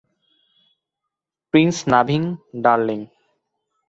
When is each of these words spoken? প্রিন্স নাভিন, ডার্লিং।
প্রিন্স 1.53 1.77
নাভিন, 1.87 2.23
ডার্লিং। 2.63 2.99